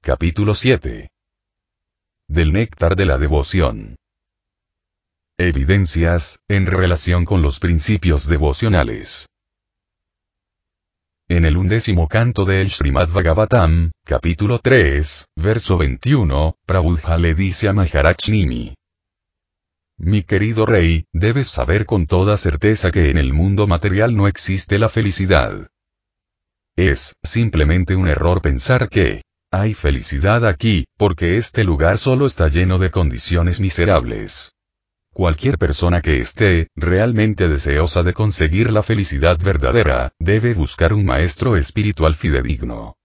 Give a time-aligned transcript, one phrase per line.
[0.00, 1.10] Capítulo 7.
[2.28, 3.96] Del néctar de la devoción.
[5.36, 9.28] Evidencias, en relación con los principios devocionales.
[11.28, 17.72] En el undécimo canto del Srimad Bhagavatam, capítulo 3, verso 21, Prabhupada le dice a
[17.72, 18.74] Maharaj Nimi,
[19.98, 24.78] mi querido rey, debes saber con toda certeza que en el mundo material no existe
[24.78, 25.68] la felicidad.
[26.76, 32.78] Es, simplemente un error pensar que, hay felicidad aquí, porque este lugar solo está lleno
[32.78, 34.52] de condiciones miserables.
[35.12, 41.56] Cualquier persona que esté, realmente deseosa de conseguir la felicidad verdadera, debe buscar un maestro
[41.56, 42.96] espiritual fidedigno.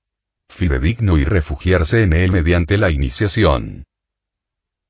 [0.50, 3.86] Fidedigno y refugiarse en él mediante la iniciación.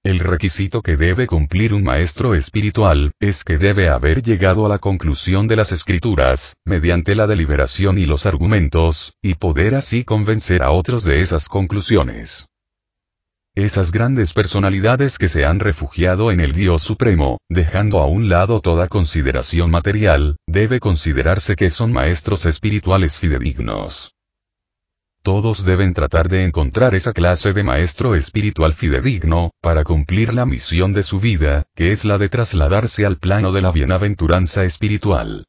[0.05, 4.77] El requisito que debe cumplir un maestro espiritual, es que debe haber llegado a la
[4.77, 10.71] conclusión de las escrituras, mediante la deliberación y los argumentos, y poder así convencer a
[10.71, 12.49] otros de esas conclusiones.
[13.55, 18.59] Esas grandes personalidades que se han refugiado en el Dios Supremo, dejando a un lado
[18.59, 24.15] toda consideración material, debe considerarse que son maestros espirituales fidedignos.
[25.23, 30.91] Todos deben tratar de encontrar esa clase de maestro espiritual fidedigno, para cumplir la misión
[30.91, 35.45] de su vida, que es la de trasladarse al plano de la bienaventuranza espiritual.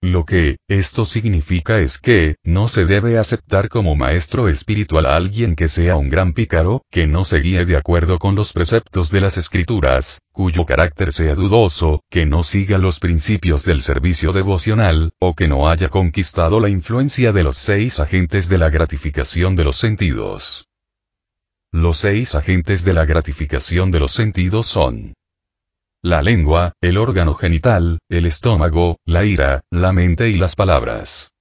[0.00, 5.56] Lo que, esto significa es que, no se debe aceptar como maestro espiritual a alguien
[5.56, 9.20] que sea un gran pícaro, que no se guíe de acuerdo con los preceptos de
[9.20, 15.34] las escrituras, cuyo carácter sea dudoso, que no siga los principios del servicio devocional, o
[15.34, 19.78] que no haya conquistado la influencia de los seis agentes de la gratificación de los
[19.78, 20.68] sentidos.
[21.72, 25.14] Los seis agentes de la gratificación de los sentidos son
[26.02, 31.32] la lengua, el órgano genital, el estómago, la ira, la mente y las palabras.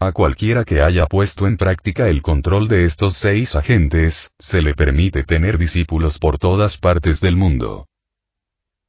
[0.00, 4.74] A cualquiera que haya puesto en práctica el control de estos seis agentes, se le
[4.74, 7.86] permite tener discípulos por todas partes del mundo.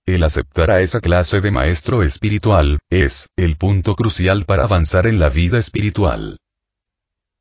[0.05, 5.19] El aceptar a esa clase de maestro espiritual, es, el punto crucial para avanzar en
[5.19, 6.37] la vida espiritual.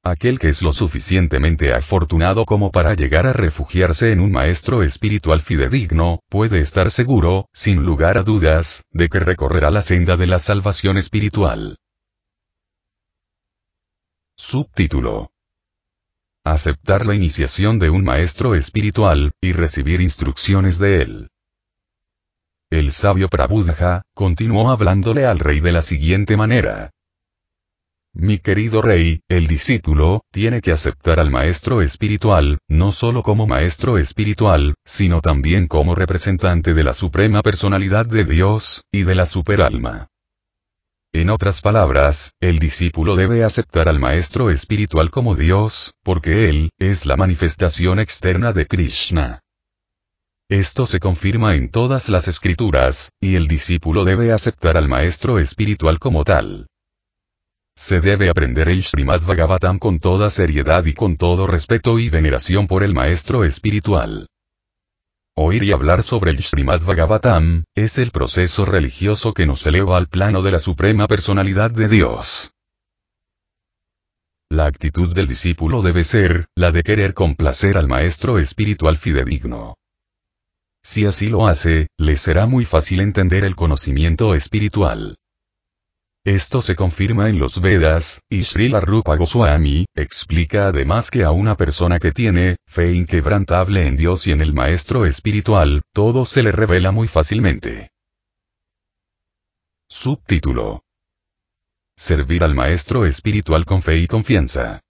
[0.03, 5.43] Aquel que es lo suficientemente afortunado como para llegar a refugiarse en un maestro espiritual
[5.43, 10.39] fidedigno, puede estar seguro, sin lugar a dudas, de que recorrerá la senda de la
[10.39, 11.77] salvación espiritual.
[14.37, 15.33] Subtítulo.
[16.45, 21.31] Aceptar la iniciación de un maestro espiritual, y recibir instrucciones de él.
[22.71, 26.91] El sabio Prabhupada, continuó hablándole al rey de la siguiente manera.
[28.13, 33.99] Mi querido rey, el discípulo, tiene que aceptar al maestro espiritual, no solo como maestro
[33.99, 40.09] espiritual, sino también como representante de la suprema personalidad de Dios, y de la superalma.
[41.13, 47.07] En otras palabras, el discípulo debe aceptar al maestro espiritual como Dios, porque él, es
[47.07, 49.41] la manifestación externa de Krishna.
[50.49, 56.01] Esto se confirma en todas las escrituras, y el discípulo debe aceptar al maestro espiritual
[56.01, 56.67] como tal.
[57.83, 62.67] Se debe aprender el Srimad Bhagavatam con toda seriedad y con todo respeto y veneración
[62.67, 64.27] por el maestro espiritual.
[65.35, 70.09] Oír y hablar sobre el Srimad Bhagavatam, es el proceso religioso que nos eleva al
[70.09, 72.51] plano de la suprema personalidad de Dios.
[74.51, 79.79] La actitud del discípulo debe ser, la de querer complacer al maestro espiritual fidedigno.
[80.85, 85.17] Si así lo hace, le será muy fácil entender el conocimiento espiritual.
[86.25, 91.57] Esto se confirma en los Vedas, y Srila Rupa Goswami, explica además que a una
[91.57, 96.53] persona que tiene, fe inquebrantable en Dios y en el Maestro espiritual, todo se le
[96.53, 97.89] revela muy fácilmente.
[99.89, 100.83] Subtítulo.
[101.97, 104.83] Servir al Maestro espiritual con fe y confianza.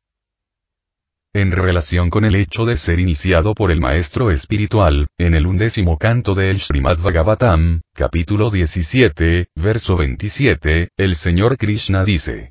[1.33, 5.97] En relación con el hecho de ser iniciado por el maestro espiritual, en el undécimo
[5.97, 12.51] canto del Srimad Bhagavatam, capítulo 17, verso 27, el Señor Krishna dice.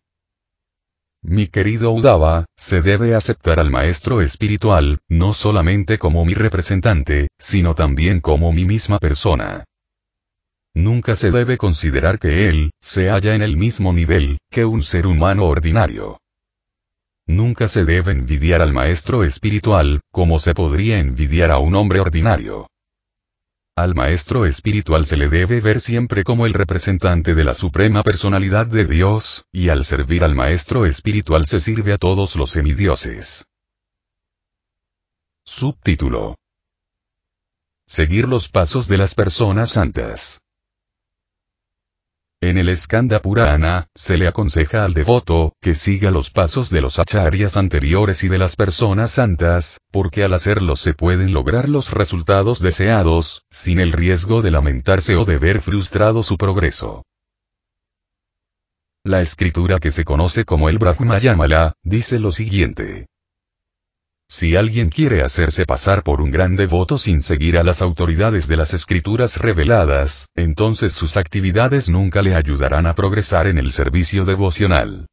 [1.21, 7.75] Mi querido Udava, se debe aceptar al maestro espiritual, no solamente como mi representante, sino
[7.75, 9.65] también como mi misma persona.
[10.73, 15.05] Nunca se debe considerar que él, se halla en el mismo nivel, que un ser
[15.05, 16.21] humano ordinario.
[17.29, 22.67] Nunca se debe envidiar al maestro espiritual, como se podría envidiar a un hombre ordinario.
[23.77, 28.65] Al maestro espiritual se le debe ver siempre como el representante de la suprema personalidad
[28.65, 33.45] de Dios, y al servir al maestro espiritual se sirve a todos los semidioses.
[35.45, 36.35] Subtítulo.
[37.87, 40.41] Seguir los pasos de las personas santas.
[42.41, 46.97] En el Skanda Purana, se le aconseja al devoto, que siga los pasos de los
[46.97, 52.61] acharyas anteriores y de las personas santas, porque al hacerlo se pueden lograr los resultados
[52.61, 57.03] deseados, sin el riesgo de lamentarse o de ver frustrado su progreso.
[59.03, 63.07] La escritura que se conoce como el Brahmayamala, dice lo siguiente.
[64.31, 68.57] Si alguien quiere hacerse pasar por un gran devoto sin seguir a las autoridades de
[68.57, 75.07] las escrituras reveladas, entonces sus actividades nunca le ayudarán a progresar en el servicio devocional.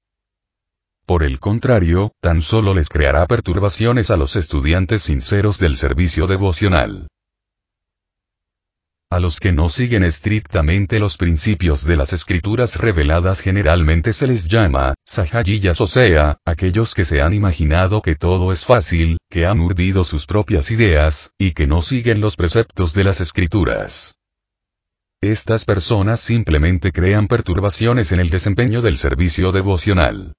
[1.06, 7.08] Por el contrario, tan solo les creará perturbaciones a los estudiantes sinceros del servicio devocional.
[9.08, 14.48] A los que no siguen estrictamente los principios de las escrituras reveladas generalmente se les
[14.48, 19.60] llama, sahayillas o sea, aquellos que se han imaginado que todo es fácil, que han
[19.60, 24.16] urdido sus propias ideas, y que no siguen los preceptos de las escrituras.
[25.20, 30.34] Estas personas simplemente crean perturbaciones en el desempeño del servicio devocional.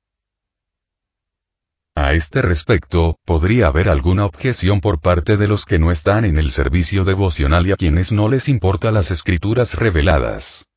[1.99, 6.37] A este respecto, podría haber alguna objeción por parte de los que no están en
[6.37, 10.67] el servicio devocional y a quienes no les importa las escrituras reveladas.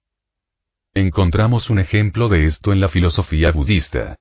[0.94, 4.16] Encontramos un ejemplo de esto en la filosofía budista.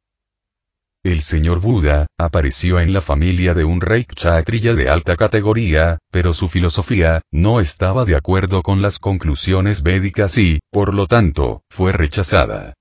[1.01, 6.33] El señor Buda, apareció en la familia de un rey kshatriya de alta categoría, pero
[6.33, 11.93] su filosofía, no estaba de acuerdo con las conclusiones védicas y, por lo tanto, fue
[11.93, 12.73] rechazada.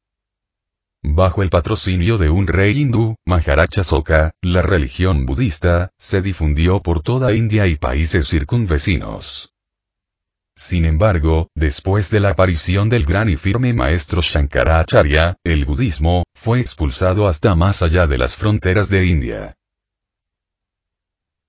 [1.02, 7.02] Bajo el patrocinio de un rey hindú, Maharaja Soka, la religión budista, se difundió por
[7.02, 9.52] toda India y países circunvecinos.
[10.56, 16.58] Sin embargo, después de la aparición del gran y firme maestro Shankaracharya, el budismo, fue
[16.58, 19.57] expulsado hasta más allá de las fronteras de India.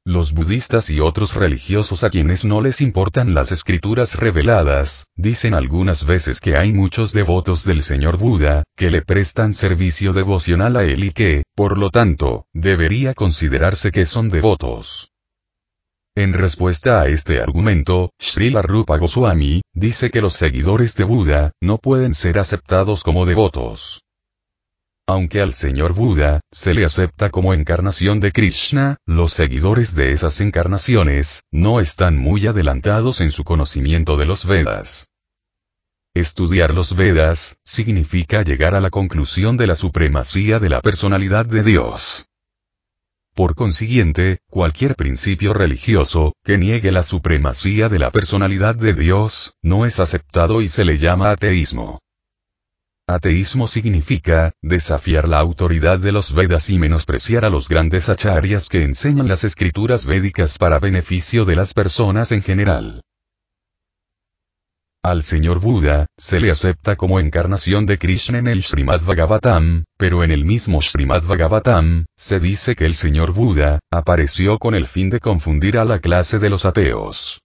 [0.09, 6.03] Los budistas y otros religiosos a quienes no les importan las escrituras reveladas, dicen algunas
[6.03, 11.03] veces que hay muchos devotos del Señor Buda, que le prestan servicio devocional a él
[11.03, 15.11] y que, por lo tanto, debería considerarse que son devotos.
[16.15, 21.77] En respuesta a este argumento, Srila Rupa Goswami, dice que los seguidores de Buda, no
[21.77, 24.01] pueden ser aceptados como devotos.
[25.09, 30.39] Aunque al señor Buda, se le acepta como encarnación de Krishna, los seguidores de esas
[30.39, 35.09] encarnaciones, no están muy adelantados en su conocimiento de los Vedas.
[36.13, 41.63] Estudiar los Vedas, significa llegar a la conclusión de la supremacía de la personalidad de
[41.63, 42.27] Dios.
[43.33, 49.85] Por consiguiente, cualquier principio religioso, que niegue la supremacía de la personalidad de Dios, no
[49.85, 51.99] es aceptado y se le llama ateísmo.
[53.09, 58.83] Ateísmo significa, desafiar la autoridad de los Vedas y menospreciar a los grandes acharyas que
[58.83, 63.01] enseñan las escrituras védicas para beneficio de las personas en general.
[65.01, 70.23] Al señor Buda, se le acepta como encarnación de Krishna en el Srimad Bhagavatam, pero
[70.23, 75.09] en el mismo Srimad Bhagavatam, se dice que el señor Buda, apareció con el fin
[75.09, 77.39] de confundir a la clase de los ateos.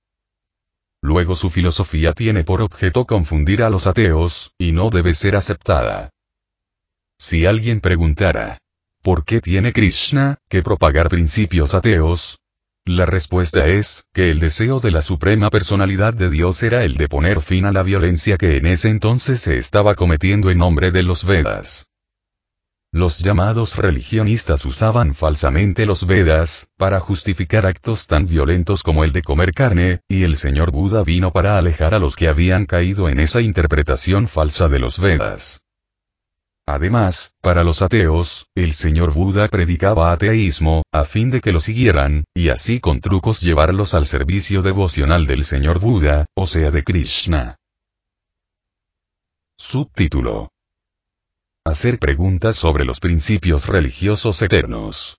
[1.05, 6.09] Luego su filosofía tiene por objeto confundir a los ateos, y no debe ser aceptada.
[7.19, 8.57] Si alguien preguntara,
[9.03, 12.39] ¿por qué tiene Krishna que propagar principios ateos?
[12.87, 17.07] La respuesta es, que el deseo de la suprema personalidad de Dios era el de
[17.07, 21.03] poner fin a la violencia que en ese entonces se estaba cometiendo en nombre de
[21.03, 21.87] los Vedas.
[22.95, 29.25] Los llamados religionistas usaban falsamente los Vedas, para justificar actos tan violentos como el de
[29.25, 33.19] comer carne, y el señor Buda vino para alejar a los que habían caído en
[33.19, 35.63] esa interpretación falsa de los Vedas.
[36.69, 42.23] Además, para los ateos, el señor Buda predicaba ateísmo, a fin de que lo siguieran,
[42.33, 47.57] y así con trucos llevarlos al servicio devocional del señor Buda, o sea de Krishna.
[49.59, 50.54] Subtítulo
[51.67, 55.19] Hacer preguntas sobre los principios religiosos eternos.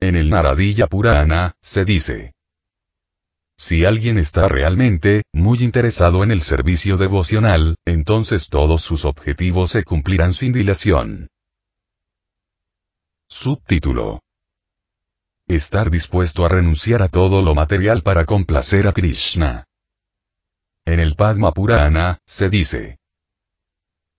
[0.00, 2.34] En el Naradilla Purana, se dice.
[3.56, 9.82] Si alguien está realmente, muy interesado en el servicio devocional, entonces todos sus objetivos se
[9.82, 11.28] cumplirán sin dilación.
[13.28, 14.20] Subtítulo.
[15.46, 19.64] Estar dispuesto a renunciar a todo lo material para complacer a Krishna.
[20.84, 22.97] En el Padma Purana, se dice.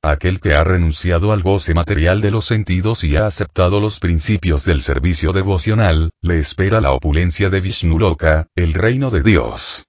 [0.01, 4.63] Aquel que ha renunciado al goce material de los sentidos y ha aceptado los principios
[4.63, 9.86] del servicio devocional, le espera la opulencia de Vishnuloka, el reino de Dios.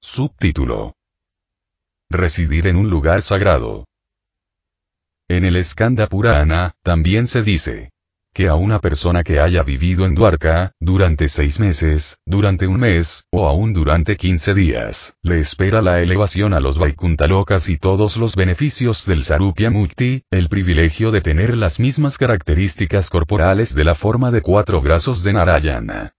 [0.00, 0.94] Subtítulo.
[2.08, 3.84] Residir en un lugar sagrado.
[5.28, 7.90] En el Skanda Purana, también se dice,
[8.36, 13.24] que a una persona que haya vivido en Dwarka, durante seis meses, durante un mes,
[13.32, 18.36] o aún durante quince días, le espera la elevación a los Vaikuntalokas y todos los
[18.36, 24.30] beneficios del Sarupya Mukti, el privilegio de tener las mismas características corporales de la forma
[24.30, 26.12] de cuatro brazos de Narayana.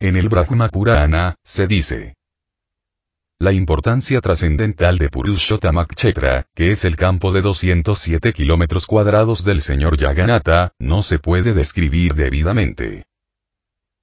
[0.00, 2.14] En el Brahma Purana, se dice,
[3.44, 9.98] la importancia trascendental de Purushottamachekra, que es el campo de 207 kilómetros cuadrados del señor
[9.98, 13.04] Yaganata, no se puede describir debidamente.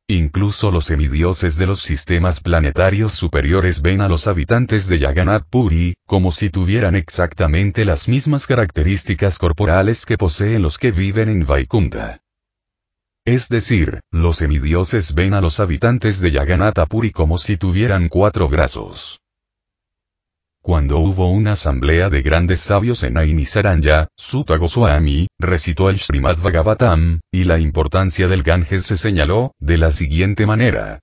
[0.07, 5.95] Incluso los semidioses de los sistemas planetarios superiores ven a los habitantes de Yaganat Puri,
[6.05, 12.21] como si tuvieran exactamente las mismas características corporales que poseen los que viven en Vaikunta.
[13.25, 18.47] Es decir, los semidioses ven a los habitantes de Yaganata Puri como si tuvieran cuatro
[18.47, 19.21] brazos.
[20.63, 27.19] Cuando hubo una asamblea de grandes sabios en Ainisaranya, Sutta Goswami, recitó el Srimad Bhagavatam,
[27.31, 30.99] y la importancia del Ganges se señaló, de la siguiente manera.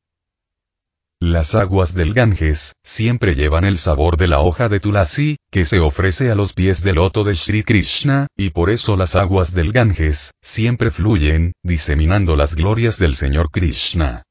[1.21, 5.81] Las aguas del Ganges, siempre llevan el sabor de la hoja de Tulasi, que se
[5.81, 9.73] ofrece a los pies del loto de Sri Krishna, y por eso las aguas del
[9.73, 14.23] Ganges, siempre fluyen, diseminando las glorias del Señor Krishna.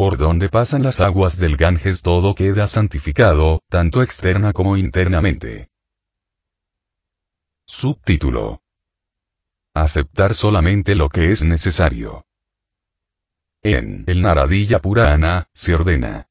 [0.00, 5.68] Por donde pasan las aguas del Ganges todo queda santificado, tanto externa como internamente.
[7.66, 8.62] Subtítulo.
[9.74, 12.24] Aceptar solamente lo que es necesario.
[13.62, 16.30] En el Naradilla Purana, se ordena.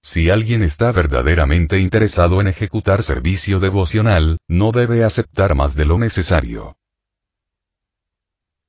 [0.00, 5.98] Si alguien está verdaderamente interesado en ejecutar servicio devocional, no debe aceptar más de lo
[5.98, 6.76] necesario.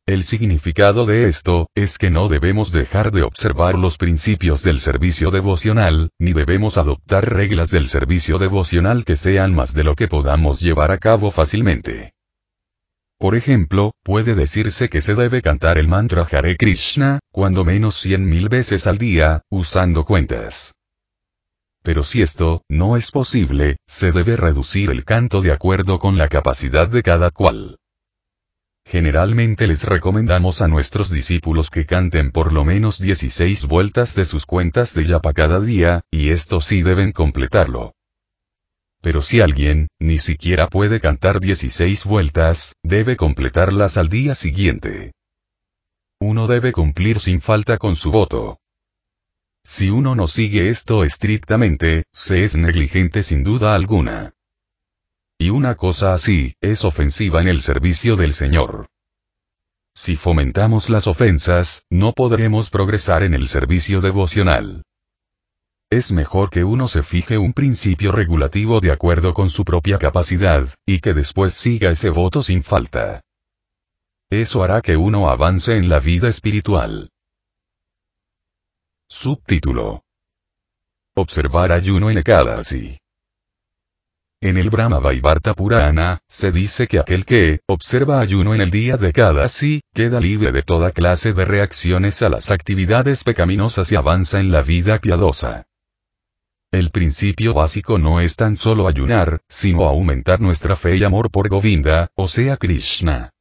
[0.08, 5.32] El significado de esto, es que no debemos dejar de observar los principios del servicio
[5.32, 10.60] devocional, ni debemos adoptar reglas del servicio devocional que sean más de lo que podamos
[10.60, 12.14] llevar a cabo fácilmente.
[13.18, 18.26] Por ejemplo, puede decirse que se debe cantar el mantra Hare Krishna, cuando menos cien
[18.26, 20.76] mil veces al día, usando cuentas.
[21.82, 26.28] Pero si esto, no es posible, se debe reducir el canto de acuerdo con la
[26.28, 27.80] capacidad de cada cual.
[28.86, 34.46] Generalmente les recomendamos a nuestros discípulos que canten por lo menos 16 vueltas de sus
[34.46, 37.96] cuentas de yapa cada día, y esto sí deben completarlo.
[39.02, 45.14] Pero si alguien, ni siquiera puede cantar 16 vueltas, debe completarlas al día siguiente.
[46.20, 48.60] Uno debe cumplir sin falta con su voto.
[49.64, 54.34] Si uno no sigue esto estrictamente, se es negligente sin duda alguna.
[55.38, 58.88] Y una cosa así, es ofensiva en el servicio del Señor.
[59.94, 64.84] Si fomentamos las ofensas, no podremos progresar en el servicio devocional.
[65.90, 70.68] Es mejor que uno se fije un principio regulativo de acuerdo con su propia capacidad,
[70.86, 73.22] y que después siga ese voto sin falta.
[74.30, 77.10] Eso hará que uno avance en la vida espiritual.
[79.08, 80.04] Subtítulo.
[81.16, 82.98] Observar ayuno en Ekadasi.
[84.42, 88.98] En el Brahma Vaivarta Purana, se dice que aquel que observa ayuno en el día
[88.98, 93.96] de cada sí, queda libre de toda clase de reacciones a las actividades pecaminosas y
[93.96, 95.66] avanza en la vida piadosa.
[96.72, 101.48] El principio básico no es tan solo ayunar, sino aumentar nuestra fe y amor por
[101.48, 103.35] Govinda, o sea Krishna.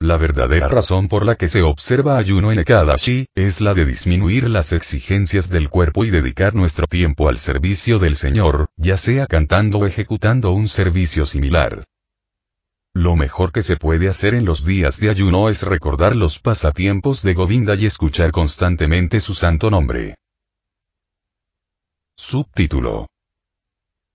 [0.00, 4.48] La verdadera razón por la que se observa ayuno en Ekadashi, es la de disminuir
[4.50, 9.78] las exigencias del cuerpo y dedicar nuestro tiempo al servicio del Señor, ya sea cantando
[9.78, 11.84] o ejecutando un servicio similar.
[12.94, 17.22] Lo mejor que se puede hacer en los días de ayuno es recordar los pasatiempos
[17.22, 20.16] de Govinda y escuchar constantemente su santo nombre.
[22.18, 23.06] Subtítulo.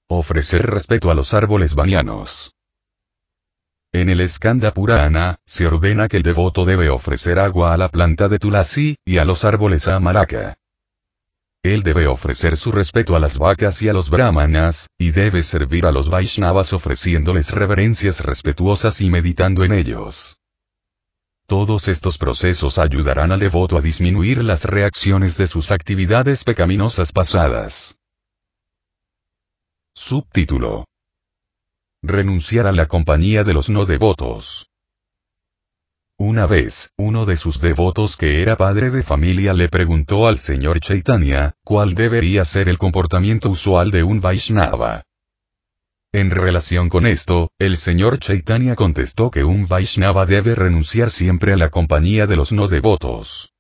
[0.10, 2.54] Ofrecer respeto a los árboles banianos.
[3.94, 8.30] En el Skanda Purana, se ordena que el devoto debe ofrecer agua a la planta
[8.30, 10.56] de Tulasi, y a los árboles Amaraka.
[11.62, 15.86] Él debe ofrecer su respeto a las vacas y a los brahmanas, y debe servir
[15.86, 20.38] a los Vaishnavas ofreciéndoles reverencias respetuosas y meditando en ellos.
[21.46, 27.98] Todos estos procesos ayudarán al devoto a disminuir las reacciones de sus actividades pecaminosas pasadas.
[29.94, 30.86] Subtítulo
[32.04, 34.70] renunciar a la compañía de los no devotos.
[36.18, 40.80] Una vez, uno de sus devotos que era padre de familia le preguntó al señor
[40.80, 45.04] Chaitanya, cuál debería ser el comportamiento usual de un Vaishnava.
[46.12, 51.58] En relación con esto, el señor Chaitanya contestó que un Vaishnava debe renunciar siempre a
[51.58, 53.54] la compañía de los no devotos.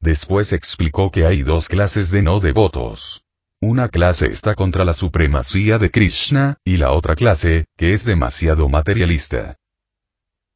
[0.00, 3.25] Después explicó que hay dos clases de no devotos.
[3.62, 8.68] Una clase está contra la supremacía de Krishna, y la otra clase, que es demasiado
[8.68, 9.56] materialista.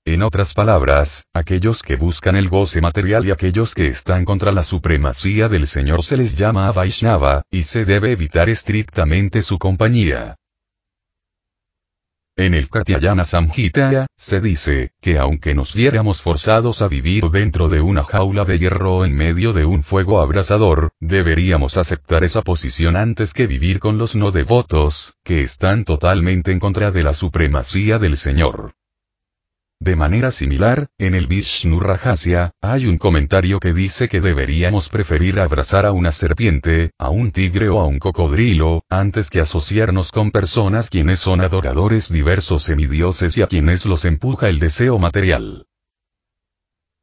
[0.05, 4.63] En otras palabras, aquellos que buscan el goce material y aquellos que están contra la
[4.63, 10.37] supremacía del Señor se les llama Vaishnava, y se debe evitar estrictamente su compañía.
[12.41, 17.83] En el Katyayana Samhita, se dice, que aunque nos viéramos forzados a vivir dentro de
[17.83, 23.35] una jaula de hierro en medio de un fuego abrasador, deberíamos aceptar esa posición antes
[23.35, 28.17] que vivir con los no devotos, que están totalmente en contra de la supremacía del
[28.17, 28.73] Señor.
[29.83, 35.41] De manera similar, en el Vishnu Rajasya, hay un comentario que dice que deberíamos preferir
[35.41, 40.33] abrazar a una serpiente, a un tigre o a un cocodrilo, antes que asociarnos con
[40.33, 45.67] personas quienes son adoradores diversos semidioses y a quienes los empuja el deseo material.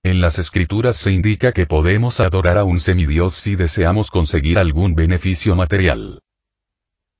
[0.03, 4.93] En las escrituras se indica que podemos adorar a un semidios si deseamos conseguir algún
[4.93, 6.21] beneficio material.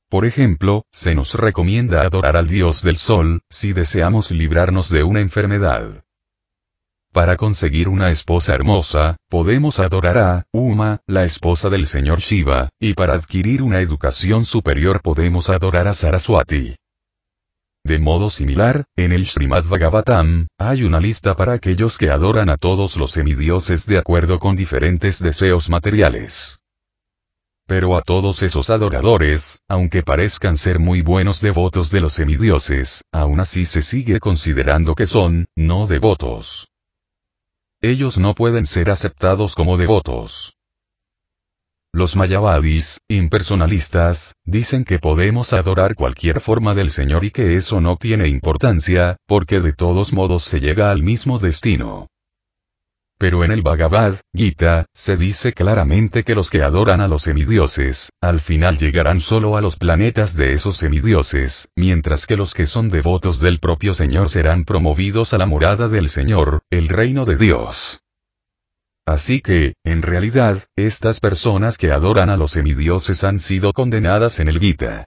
[0.09, 5.19] Por ejemplo, se nos recomienda adorar al dios del sol, si deseamos librarnos de una
[5.19, 6.05] enfermedad.
[7.11, 12.93] Para conseguir una esposa hermosa, podemos adorar a Uma, la esposa del señor Shiva, y
[12.93, 16.75] para adquirir una educación superior podemos adorar a Saraswati.
[17.83, 22.57] De modo similar, en el Srimad Bhagavatam, hay una lista para aquellos que adoran a
[22.57, 26.56] todos los semidioses de acuerdo con diferentes deseos materiales.
[27.67, 33.41] Pero a todos esos adoradores, aunque parezcan ser muy buenos devotos de los semidioses, aún
[33.41, 36.69] así se sigue considerando que son, no devotos.
[37.81, 40.55] Ellos no pueden ser aceptados como devotos.
[41.93, 47.97] Los mayavadis, impersonalistas, dicen que podemos adorar cualquier forma del Señor y que eso no
[47.97, 52.07] tiene importancia, porque de todos modos se llega al mismo destino.
[53.19, 58.11] Pero en el Bhagavad Gita, se dice claramente que los que adoran a los semidioses,
[58.21, 62.89] al final llegarán solo a los planetas de esos semidioses, mientras que los que son
[62.89, 68.01] devotos del propio Señor serán promovidos a la morada del Señor, el reino de Dios.
[69.07, 74.49] Así que, en realidad, estas personas que adoran a los semidioses han sido condenadas en
[74.49, 75.05] el Gita.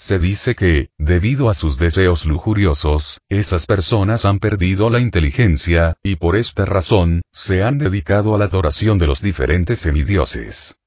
[0.00, 6.16] Se dice que, debido a sus deseos lujuriosos, esas personas han perdido la inteligencia, y
[6.16, 10.78] por esta razón, se han dedicado a la adoración de los diferentes semidioses.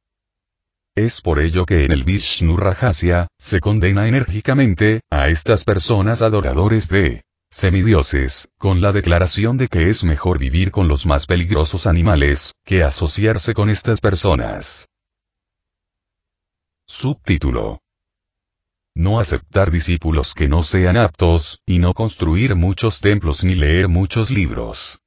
[0.96, 6.90] Es por ello que en el Vishnu Rajasya, se condena enérgicamente, a estas personas adoradores
[6.90, 7.22] de
[7.52, 12.82] semidioses, con la declaración de que es mejor vivir con los más peligrosos animales, que
[12.82, 14.88] asociarse con estas personas.
[16.88, 17.83] Subtítulo
[18.96, 24.30] no aceptar discípulos que no sean aptos, y no construir muchos templos ni leer muchos
[24.30, 25.00] libros.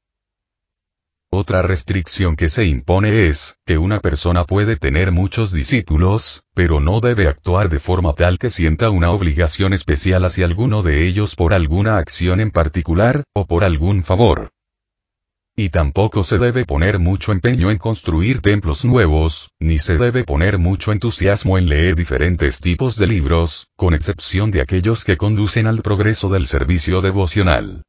[1.31, 7.01] Otra restricción que se impone es, que una persona puede tener muchos discípulos, pero no
[7.01, 11.53] debe actuar de forma tal que sienta una obligación especial hacia alguno de ellos por
[11.53, 14.51] alguna acción en particular, o por algún favor.
[15.59, 20.59] Y tampoco se debe poner mucho empeño en construir templos nuevos, ni se debe poner
[20.59, 25.81] mucho entusiasmo en leer diferentes tipos de libros, con excepción de aquellos que conducen al
[25.81, 27.85] progreso del servicio devocional.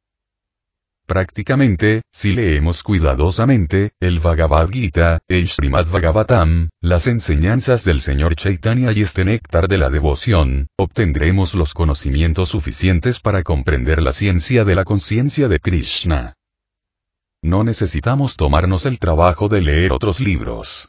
[1.06, 8.92] Prácticamente, si leemos cuidadosamente, el Bhagavad Gita, el Srimad Bhagavatam, las enseñanzas del Señor Chaitanya
[8.92, 14.74] y este néctar de la devoción, obtendremos los conocimientos suficientes para comprender la ciencia de
[14.74, 16.37] la conciencia de Krishna.
[17.42, 20.88] No necesitamos tomarnos el trabajo de leer otros libros.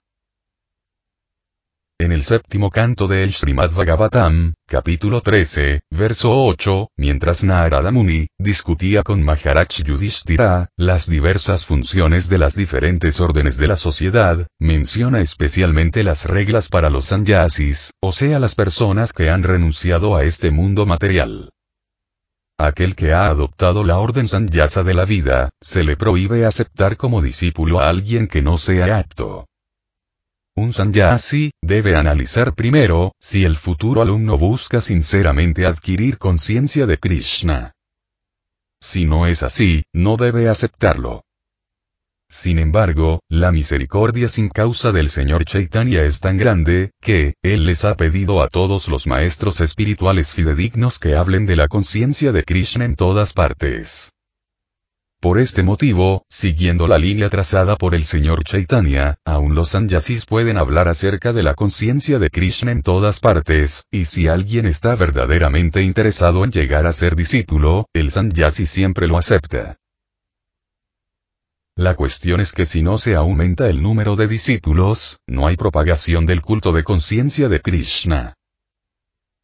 [2.00, 9.04] En el séptimo canto del Srimad Bhagavatam, capítulo 13, verso 8, mientras Narada Muni discutía
[9.04, 16.04] con Maharaj Yudhishthira las diversas funciones de las diferentes órdenes de la sociedad, menciona especialmente
[16.04, 20.88] las reglas para los sannyasis, o sea las personas que han renunciado a este mundo
[20.88, 21.52] material.
[22.62, 27.22] Aquel que ha adoptado la orden sanyasa de la vida, se le prohíbe aceptar como
[27.22, 29.48] discípulo a alguien que no sea apto.
[30.58, 37.72] Un sanyasi, debe analizar primero, si el futuro alumno busca sinceramente adquirir conciencia de Krishna.
[38.82, 41.24] Si no es así, no debe aceptarlo.
[42.32, 47.86] Sin embargo, la misericordia sin causa del Señor Chaitanya es tan grande, que, Él les
[47.86, 52.86] ha pedido a todos los maestros espirituales fidedignos que hablen de la conciencia de Krishna
[52.86, 54.12] en todas partes.
[55.20, 60.58] Por este motivo, siguiendo la línea trazada por el señor Chaitanya, aún los sannyasis pueden
[60.58, 65.82] hablar acerca de la conciencia de Krishna en todas partes, y si alguien está verdaderamente
[65.82, 69.80] interesado en llegar a ser discípulo, el sannyasi siempre lo acepta.
[71.80, 76.26] La cuestión es que si no se aumenta el número de discípulos, no hay propagación
[76.26, 78.34] del culto de conciencia de Krishna.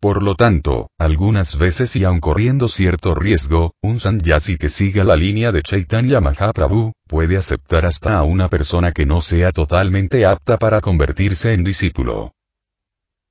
[0.02, 5.15] Por lo tanto, algunas veces y aun corriendo cierto riesgo, un sannyasi que siga la
[5.15, 10.58] línea de Chaitanya Mahaprabhu, puede aceptar hasta a una persona que no sea totalmente apta
[10.58, 12.34] para convertirse en discípulo.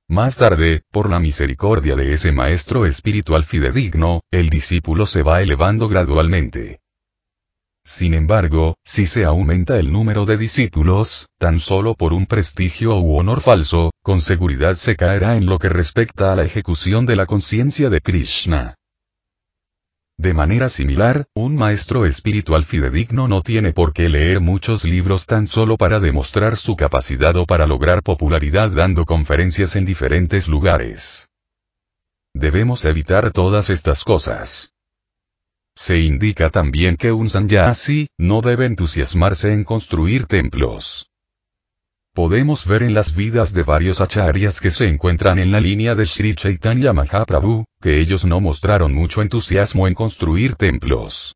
[0.09, 5.87] Más tarde, por la misericordia de ese maestro espiritual fidedigno, el discípulo se va elevando
[5.87, 6.79] gradualmente.
[7.85, 13.15] Sin embargo, si se aumenta el número de discípulos, tan solo por un prestigio u
[13.15, 17.27] honor falso, con seguridad se caerá en lo que respecta a la ejecución de la
[17.27, 18.75] conciencia de Krishna.
[20.17, 25.45] De manera similar, un maestro espiritual fidedigno no tiene por qué leer muchos libros tan
[25.45, 31.29] solo para demostrar su capacidad o para lograr popularidad dando conferencias en diferentes lugares.
[32.33, 34.74] Debemos evitar todas estas cosas.
[35.75, 41.09] Se indica también que un sanyasi, no debe entusiasmarse en construir templos.
[42.13, 46.05] Podemos ver en las vidas de varios acharyas que se encuentran en la línea de
[46.05, 51.35] Sri Chaitanya Mahaprabhu, que ellos no mostraron mucho entusiasmo en construir templos.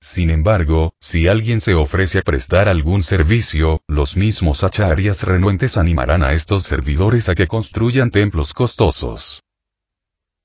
[0.00, 6.22] Sin embargo, si alguien se ofrece a prestar algún servicio, los mismos acharyas renuentes animarán
[6.22, 9.43] a estos servidores a que construyan templos costosos.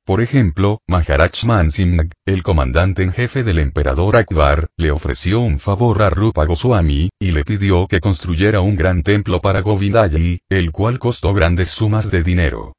[0.10, 6.02] Por ejemplo, Maharaj Mansimnag, el comandante en jefe del emperador Akbar, le ofreció un favor
[6.02, 10.98] a Rupa Goswami, y le pidió que construyera un gran templo para Govindaji, el cual
[10.98, 12.74] costó grandes sumas de dinero.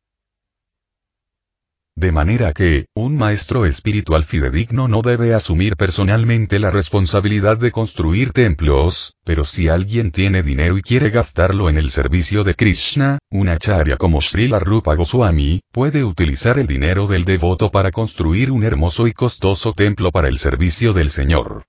[2.00, 8.32] De manera que, un maestro espiritual fidedigno no debe asumir personalmente la responsabilidad de construir
[8.32, 13.52] templos, pero si alguien tiene dinero y quiere gastarlo en el servicio de Krishna, una
[13.52, 19.06] acharya como Srila Rupa Goswami, puede utilizar el dinero del devoto para construir un hermoso
[19.06, 21.64] y costoso templo para el servicio del Señor.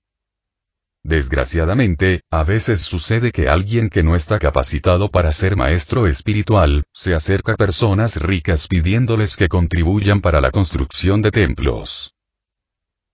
[1.04, 7.14] Desgraciadamente, a veces sucede que alguien que no está capacitado para ser maestro espiritual, se
[7.14, 12.14] acerca a personas ricas pidiéndoles que contribuyan para la construcción de templos.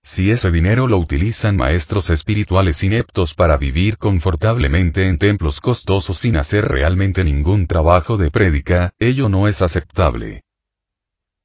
[0.03, 6.37] Si ese dinero lo utilizan maestros espirituales ineptos para vivir confortablemente en templos costosos sin
[6.37, 10.45] hacer realmente ningún trabajo de prédica, ello no es aceptable.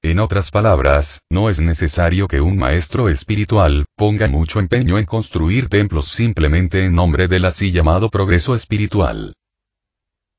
[0.06, 5.70] En otras palabras, no es necesario que un maestro espiritual, ponga mucho empeño en construir
[5.70, 9.34] templos simplemente en nombre del así llamado progreso espiritual.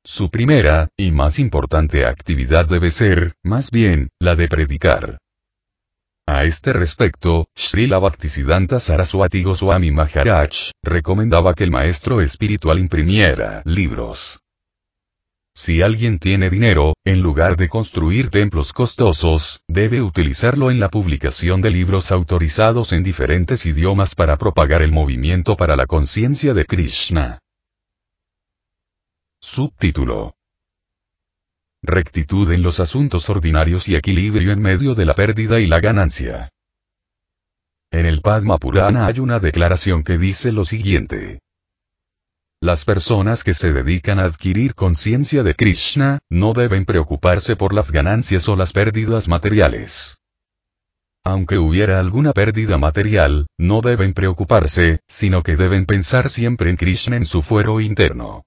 [0.03, 5.17] Su primera, y más importante actividad debe ser, más bien, la de predicar.
[6.27, 14.41] A este respecto, Srila Bhaktisiddhanta Saraswati Goswami Maharaj, recomendaba que el maestro espiritual imprimiera libros,
[15.57, 21.61] si alguien tiene dinero, en lugar de construir templos costosos, debe utilizarlo en la publicación
[21.61, 27.39] de libros autorizados en diferentes idiomas para propagar el movimiento para la conciencia de Krishna.
[29.41, 30.35] Subtítulo.
[31.81, 36.49] Rectitud en los asuntos ordinarios y equilibrio en medio de la pérdida y la ganancia.
[37.91, 41.39] En el Padma Purana hay una declaración que dice lo siguiente.
[42.61, 47.91] Las personas que se dedican a adquirir conciencia de Krishna, no deben preocuparse por las
[47.91, 50.17] ganancias o las pérdidas materiales.
[51.23, 57.17] Aunque hubiera alguna pérdida material, no deben preocuparse, sino que deben pensar siempre en Krishna
[57.17, 58.43] en su fuero interno.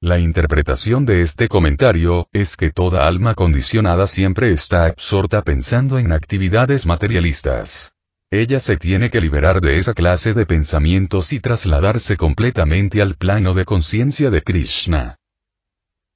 [0.00, 6.10] La interpretación de este comentario, es que toda alma condicionada siempre está absorta pensando en
[6.10, 7.94] actividades materialistas.
[8.32, 13.52] Ella se tiene que liberar de esa clase de pensamientos y trasladarse completamente al plano
[13.52, 15.18] de conciencia de Krishna.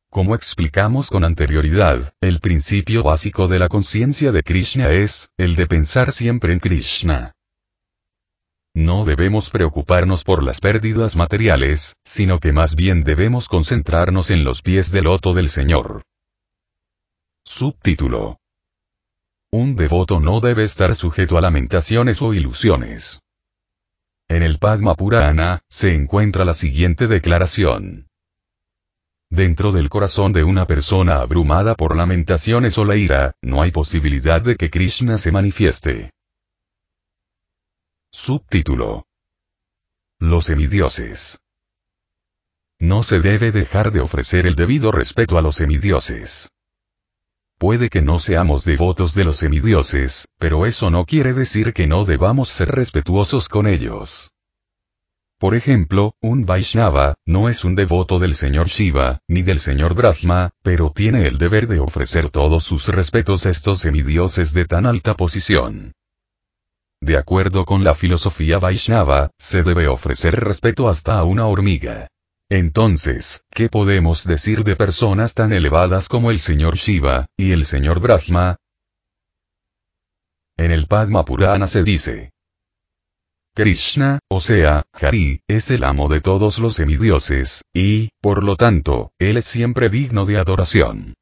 [0.08, 5.66] Como explicamos con anterioridad, el principio básico de la conciencia de Krishna es, el de
[5.66, 7.34] pensar siempre en Krishna.
[8.74, 14.62] No debemos preocuparnos por las pérdidas materiales, sino que más bien debemos concentrarnos en los
[14.62, 16.02] pies del loto del Señor.
[17.44, 18.38] Subtítulo
[19.52, 23.20] un devoto no debe estar sujeto a lamentaciones o ilusiones.
[24.28, 28.08] En el Padma Purana, se encuentra la siguiente declaración.
[29.30, 34.40] Dentro del corazón de una persona abrumada por lamentaciones o la ira, no hay posibilidad
[34.40, 36.12] de que Krishna se manifieste.
[38.12, 39.06] Subtítulo.
[40.18, 41.40] Los semidioses.
[42.78, 46.50] No se debe dejar de ofrecer el debido respeto a los semidioses.
[47.58, 52.04] Puede que no seamos devotos de los semidioses, pero eso no quiere decir que no
[52.04, 54.32] debamos ser respetuosos con ellos.
[55.38, 60.50] Por ejemplo, un Vaishnava, no es un devoto del señor Shiva, ni del señor Brahma,
[60.62, 65.14] pero tiene el deber de ofrecer todos sus respetos a estos semidioses de tan alta
[65.14, 65.92] posición.
[67.00, 72.08] De acuerdo con la filosofía Vaishnava, se debe ofrecer respeto hasta a una hormiga.
[72.48, 77.98] Entonces, ¿qué podemos decir de personas tan elevadas como el señor Shiva, y el señor
[77.98, 78.56] Brahma?
[80.56, 82.30] En el Padma Purana se dice,
[83.52, 89.10] Krishna, o sea, Hari, es el amo de todos los semidioses, y, por lo tanto,
[89.18, 91.14] él es siempre digno de adoración.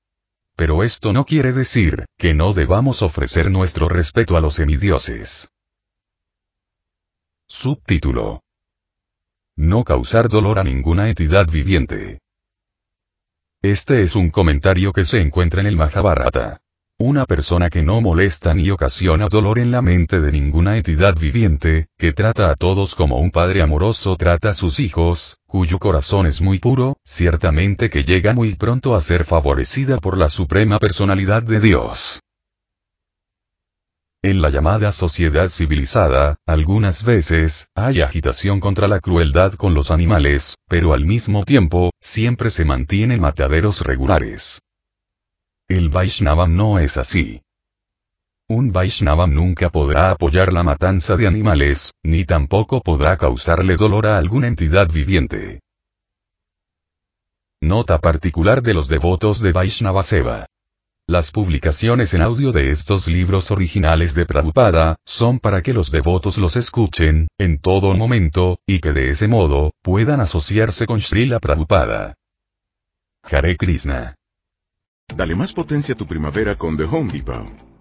[0.57, 5.49] Pero esto no quiere decir, que no debamos ofrecer nuestro respeto a los semidioses.
[7.49, 8.44] Subtítulo
[9.57, 12.19] no causar dolor a ninguna entidad viviente.
[13.63, 16.59] Este es un comentario que se encuentra en el Mahabharata.
[16.99, 21.89] Una persona que no molesta ni ocasiona dolor en la mente de ninguna entidad viviente,
[21.99, 26.41] que trata a todos como un padre amoroso trata a sus hijos, cuyo corazón es
[26.41, 31.61] muy puro, ciertamente que llega muy pronto a ser favorecida por la suprema personalidad de
[31.61, 32.21] Dios.
[34.25, 40.55] En la llamada sociedad civilizada, algunas veces, hay agitación contra la crueldad con los animales,
[40.67, 44.63] pero al mismo tiempo, siempre se mantienen mataderos regulares.
[45.69, 47.43] El Vaishnavam no es así.
[48.49, 54.17] Un Vaishnavam nunca podrá apoyar la matanza de animales, ni tampoco podrá causarle dolor a
[54.17, 55.61] alguna entidad viviente.
[57.61, 60.47] Nota particular de los devotos de Vaishnava Seva.
[61.07, 66.39] Las publicaciones en audio de estos libros originales de Prabhupada, son para que los devotos
[66.39, 72.15] los escuchen, en todo momento, y que de ese modo, puedan asociarse con Srila Prabhupada.
[73.23, 74.15] Hare Krishna.
[75.15, 77.74] Dale más potencia a tu primavera con The Home Depot.